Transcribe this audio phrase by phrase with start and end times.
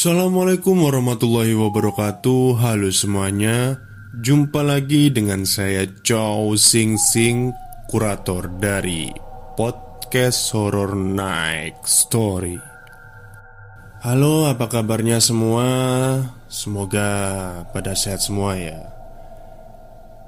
[0.00, 2.56] Assalamualaikum warahmatullahi wabarakatuh.
[2.56, 3.84] Halo semuanya.
[4.16, 7.52] Jumpa lagi dengan saya Chow Sing Sing
[7.84, 9.12] Kurator dari
[9.60, 12.56] Podcast Horror Night Story.
[14.00, 15.68] Halo apa kabarnya semua?
[16.48, 17.12] Semoga
[17.68, 18.80] pada sehat semua ya.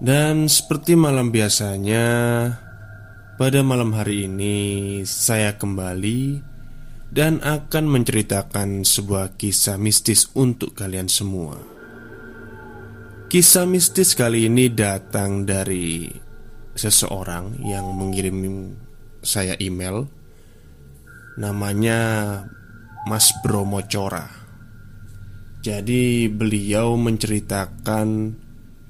[0.04, 2.04] Dan seperti malam biasanya
[3.40, 6.51] Pada malam hari ini Saya kembali
[7.12, 11.60] dan akan menceritakan sebuah kisah mistis untuk kalian semua.
[13.28, 16.08] Kisah mistis kali ini datang dari
[16.72, 18.72] seseorang yang mengirim
[19.20, 20.08] saya email.
[21.36, 22.00] Namanya
[23.08, 24.28] Mas Bromo Cora.
[25.64, 28.36] Jadi beliau menceritakan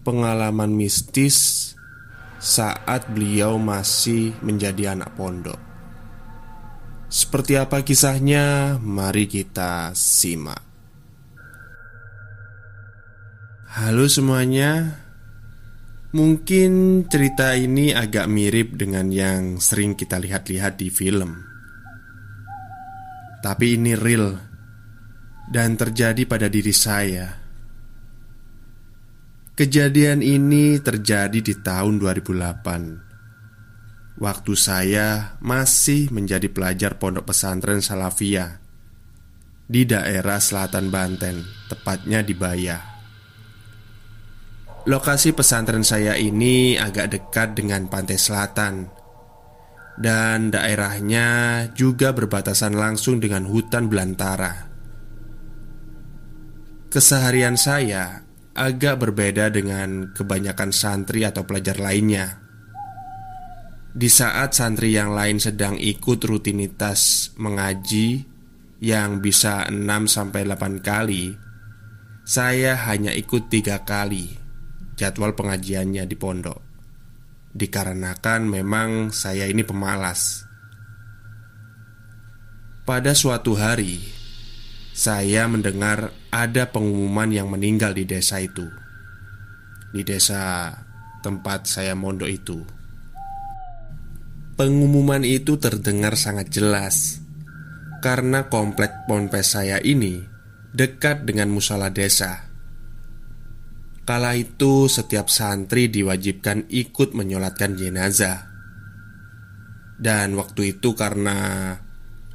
[0.03, 1.71] pengalaman mistis
[2.43, 5.72] saat beliau masih menjadi anak pondok.
[7.13, 8.81] Seperti apa kisahnya?
[8.81, 10.65] Mari kita simak.
[13.69, 14.97] Halo semuanya.
[16.17, 21.37] Mungkin cerita ini agak mirip dengan yang sering kita lihat-lihat di film.
[23.45, 24.33] Tapi ini real
[25.53, 27.29] dan terjadi pada diri saya.
[29.53, 33.12] Kejadian ini terjadi di tahun 2008
[34.13, 38.61] Waktu saya masih menjadi pelajar pondok pesantren Salafiyah
[39.65, 42.77] di daerah selatan Banten, tepatnya di Baya.
[44.85, 48.91] Lokasi pesantren saya ini agak dekat dengan pantai selatan
[49.97, 51.29] dan daerahnya
[51.73, 54.69] juga berbatasan langsung dengan hutan belantara.
[56.93, 62.42] Keseharian saya agak berbeda dengan kebanyakan santri atau pelajar lainnya
[63.93, 68.25] di saat santri yang lain sedang ikut rutinitas mengaji
[68.81, 71.37] yang bisa 6-8 kali
[72.23, 74.33] Saya hanya ikut tiga kali
[74.97, 76.63] jadwal pengajiannya di pondok.
[77.53, 80.47] Dikarenakan memang saya ini pemalas.
[82.89, 84.01] Pada suatu hari
[84.97, 88.65] Saya mendengar ada pengumuman yang meninggal di desa itu.
[89.93, 90.73] Di desa
[91.21, 92.82] tempat saya mondok itu
[94.63, 97.19] Pengumuman itu terdengar sangat jelas.
[97.99, 100.23] Karena komplek ponpes saya ini
[100.71, 102.47] Dekat dengan musala desa.
[104.07, 108.55] Kala itu setiap santri diwajibkan ikut menyolatkan jenazah.
[109.99, 111.75] Dan waktu itu karena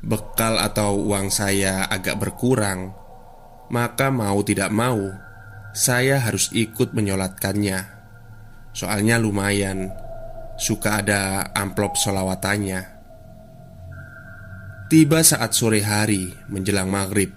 [0.04, 2.92] bekal atau uang saya agak berkurang
[3.72, 5.00] Maka mau tidak mau
[5.72, 7.80] Saya harus ikut menyolatkannya.
[8.76, 10.07] Soalnya lumayan
[10.58, 12.98] suka ada amplop solawatannya.
[14.90, 17.30] Tiba saat sore hari menjelang maghrib,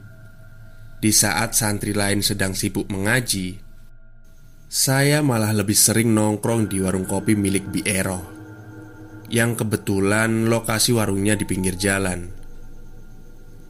[1.01, 3.61] di saat santri lain sedang sibuk mengaji,
[4.71, 8.23] saya malah lebih sering nongkrong di warung kopi milik Bi Ero,
[9.29, 12.31] yang kebetulan lokasi warungnya di pinggir jalan.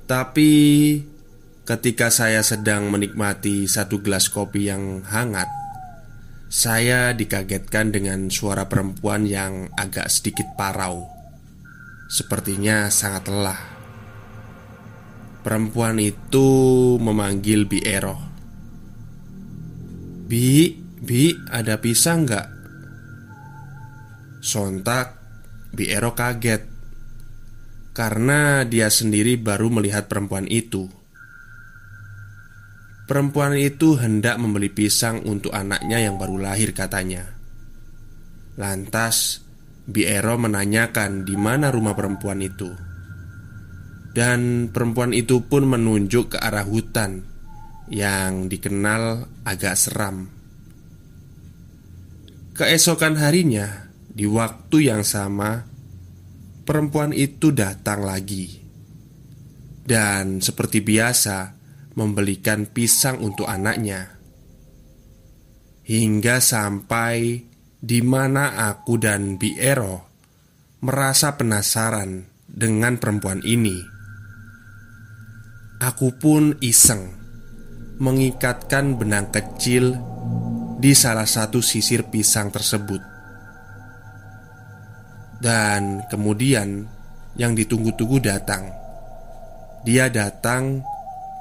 [0.04, 0.52] Tapi
[1.64, 5.48] ketika saya sedang menikmati satu gelas kopi yang hangat,
[6.50, 11.06] saya dikagetkan dengan suara perempuan yang agak sedikit parau.
[12.10, 13.62] Sepertinya sangat lelah.
[15.46, 16.48] Perempuan itu
[16.98, 18.18] memanggil Bi Ero.
[20.26, 22.48] Bi, Bi, ada pisang nggak?
[24.42, 25.16] Sontak,
[25.70, 26.66] Bi Ero kaget
[27.94, 30.90] karena dia sendiri baru melihat perempuan itu.
[33.10, 37.26] Perempuan itu hendak membeli pisang untuk anaknya yang baru lahir katanya.
[38.54, 39.42] Lantas
[39.82, 42.70] Biero menanyakan di mana rumah perempuan itu.
[44.14, 47.22] Dan perempuan itu pun menunjuk ke arah hutan
[47.90, 50.30] Yang dikenal agak seram.
[52.54, 55.66] Keesokan harinya Di waktu yang sama
[56.62, 58.62] Perempuan itu datang lagi.
[59.82, 61.59] Dan seperti biasa
[61.94, 64.18] membelikan pisang untuk anaknya,
[65.86, 67.46] hingga sampai
[67.80, 70.06] di mana aku dan Bi Ero
[70.84, 73.80] merasa penasaran dengan perempuan ini.
[75.80, 77.16] Aku pun iseng
[78.00, 79.96] mengikatkan benang kecil
[80.80, 83.00] di salah satu sisir pisang tersebut,
[85.40, 86.84] dan kemudian
[87.36, 88.68] yang ditunggu-tunggu datang.
[89.84, 90.84] Dia datang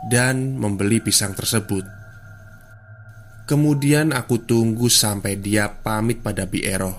[0.07, 1.83] dan membeli pisang tersebut.
[3.49, 6.93] Kemudian aku tunggu sampai dia pamit pada Biero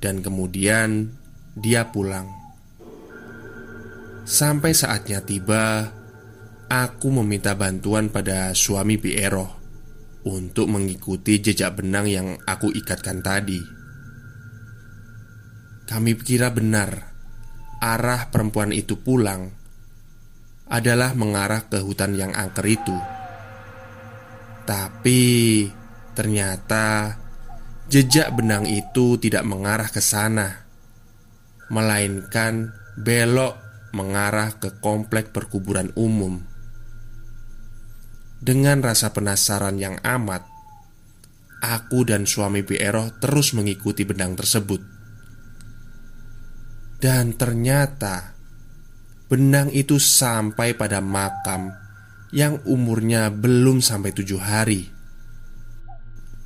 [0.00, 1.12] dan kemudian
[1.54, 2.26] dia pulang.
[4.24, 5.92] Sampai saatnya tiba,
[6.72, 9.60] aku meminta bantuan pada suami Piero
[10.24, 13.60] untuk mengikuti jejak benang yang aku ikatkan tadi.
[15.84, 17.12] Kami kira benar
[17.84, 19.63] arah perempuan itu pulang
[20.68, 22.96] adalah mengarah ke hutan yang angker itu.
[24.64, 25.20] Tapi
[26.16, 27.18] ternyata
[27.88, 30.64] jejak benang itu tidak mengarah ke sana,
[31.68, 33.64] melainkan belok
[33.94, 36.42] mengarah ke komplek perkuburan umum.
[38.44, 40.44] Dengan rasa penasaran yang amat,
[41.62, 44.82] aku dan suami Piero terus mengikuti benang tersebut.
[46.98, 48.33] Dan ternyata
[49.28, 51.72] benang itu sampai pada makam
[52.34, 54.90] yang umurnya belum sampai tujuh hari.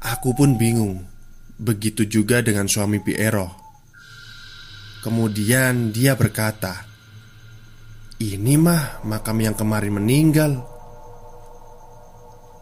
[0.04, 1.02] Aku pun bingung.
[1.58, 3.50] Begitu juga dengan suami Piero.
[5.02, 6.86] Kemudian dia berkata,
[8.22, 10.62] "Ini mah makam yang kemarin meninggal."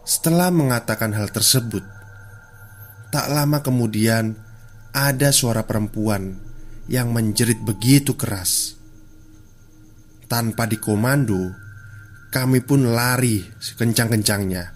[0.01, 1.83] Setelah mengatakan hal tersebut,
[3.11, 4.33] tak lama kemudian
[4.95, 6.39] ada suara perempuan
[6.87, 8.79] yang menjerit begitu keras.
[10.27, 11.55] Tanpa dikomando,
[12.29, 14.75] kami pun lari sekencang-kencangnya.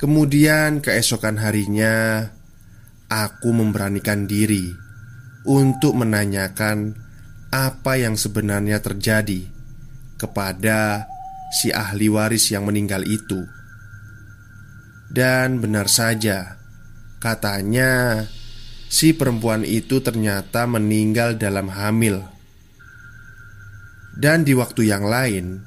[0.00, 2.28] Kemudian, keesokan harinya,
[3.08, 4.72] aku memberanikan diri
[5.44, 6.96] untuk menanyakan
[7.54, 9.46] apa yang sebenarnya terjadi
[10.18, 11.06] kepada
[11.54, 13.46] si ahli waris yang meninggal itu.
[15.14, 16.58] Dan benar saja,
[17.22, 18.24] katanya
[18.90, 22.33] si perempuan itu ternyata meninggal dalam hamil.
[24.14, 25.62] Dan di waktu yang lain,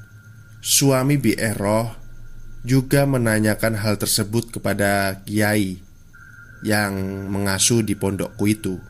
[0.64, 1.92] suami Bi Eroh
[2.64, 5.80] juga menanyakan hal tersebut kepada kiai
[6.64, 6.96] yang
[7.28, 8.80] mengasuh di pondokku itu.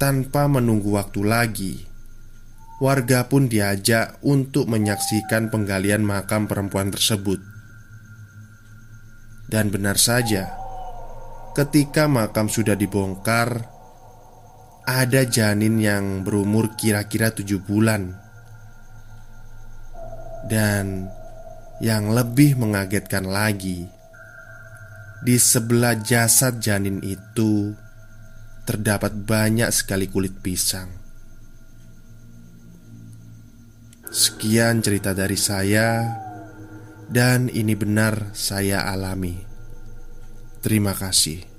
[0.00, 1.74] Tanpa menunggu waktu lagi,
[2.80, 7.42] warga pun diajak untuk menyaksikan penggalian makam perempuan tersebut.
[9.48, 10.58] Dan benar saja,
[11.58, 13.66] Ketika makam sudah dibongkar
[14.88, 18.16] Ada janin yang berumur kira-kira tujuh bulan.
[20.48, 21.12] Dan
[21.84, 23.84] yang lebih mengagetkan lagi
[25.20, 27.76] Di sebelah jasad janin itu
[28.64, 30.88] Terdapat banyak sekali kulit pisang.
[34.08, 36.16] Sekian cerita dari saya
[37.12, 39.36] Dan ini benar saya alami.
[40.64, 41.57] Terima kasih.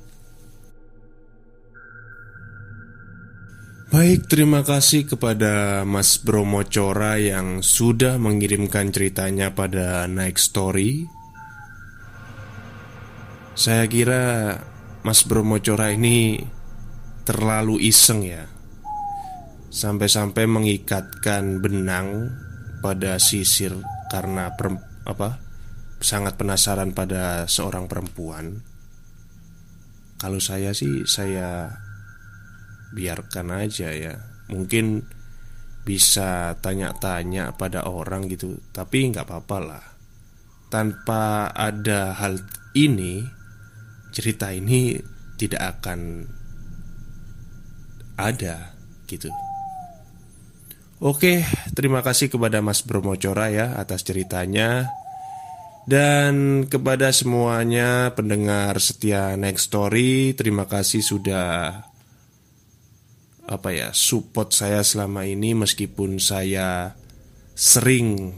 [3.89, 11.09] Baik, terima kasih kepada Mas Bromo Cora yang sudah mengirimkan ceritanya pada Naik Story.
[13.57, 14.53] Saya kira
[15.01, 16.37] Mas Bromo Cora ini
[17.25, 18.45] terlalu iseng ya.
[19.73, 22.29] Sampai-sampai mengikatkan benang
[22.85, 23.73] pada sisir
[24.13, 24.53] karena
[25.09, 25.41] apa?
[25.97, 28.61] sangat penasaran pada seorang perempuan.
[30.21, 31.73] Kalau saya sih saya
[32.93, 34.15] biarkan aja ya.
[34.49, 35.05] Mungkin
[35.85, 39.85] bisa tanya-tanya pada orang gitu Tapi nggak apa-apa lah.
[40.69, 42.37] Tanpa ada hal
[42.77, 43.39] ini
[44.09, 44.97] Cerita ini
[45.37, 46.25] tidak akan
[48.17, 48.73] ada
[49.05, 49.29] gitu.
[50.99, 54.91] Oke, terima kasih kepada Mas Bromocora ya atas ceritanya.
[55.87, 61.88] Dan kepada semuanya pendengar setia Next Story, terima kasih sudah
[63.49, 66.93] apa ya support saya selama ini meskipun saya
[67.57, 68.37] sering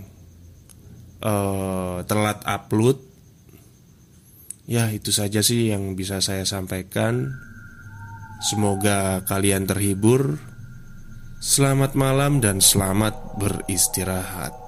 [1.20, 2.98] uh, telat upload.
[4.72, 7.27] Ya itu saja sih yang bisa saya sampaikan.
[8.39, 10.39] Semoga kalian terhibur.
[11.44, 14.61] Selamat malam dan selamat beristirahat.